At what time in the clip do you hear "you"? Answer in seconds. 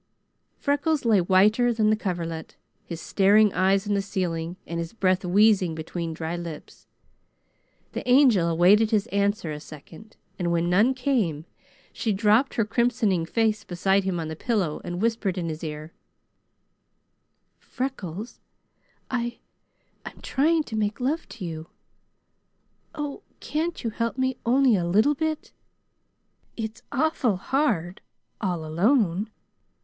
21.45-21.67, 23.83-23.91